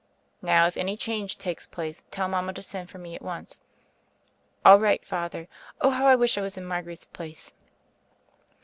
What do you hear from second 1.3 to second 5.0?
takes place, tell mama to send for me at once." "All